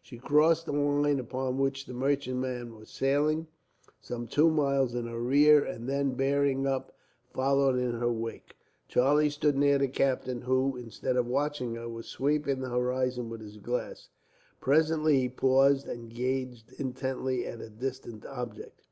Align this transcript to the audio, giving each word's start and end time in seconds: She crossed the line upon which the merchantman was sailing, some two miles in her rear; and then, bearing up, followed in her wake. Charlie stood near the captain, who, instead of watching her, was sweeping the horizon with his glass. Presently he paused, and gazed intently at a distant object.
She 0.00 0.16
crossed 0.16 0.66
the 0.66 0.72
line 0.72 1.18
upon 1.18 1.58
which 1.58 1.86
the 1.86 1.92
merchantman 1.92 2.76
was 2.76 2.88
sailing, 2.88 3.48
some 4.00 4.28
two 4.28 4.48
miles 4.48 4.94
in 4.94 5.08
her 5.08 5.18
rear; 5.18 5.64
and 5.64 5.88
then, 5.88 6.12
bearing 6.14 6.68
up, 6.68 6.96
followed 7.32 7.76
in 7.80 7.90
her 7.94 8.12
wake. 8.12 8.54
Charlie 8.86 9.28
stood 9.28 9.56
near 9.58 9.78
the 9.78 9.88
captain, 9.88 10.42
who, 10.42 10.76
instead 10.76 11.16
of 11.16 11.26
watching 11.26 11.74
her, 11.74 11.88
was 11.88 12.06
sweeping 12.06 12.60
the 12.60 12.70
horizon 12.70 13.28
with 13.28 13.40
his 13.40 13.56
glass. 13.56 14.08
Presently 14.60 15.18
he 15.22 15.28
paused, 15.28 15.88
and 15.88 16.08
gazed 16.14 16.72
intently 16.78 17.44
at 17.44 17.60
a 17.60 17.68
distant 17.68 18.24
object. 18.26 18.82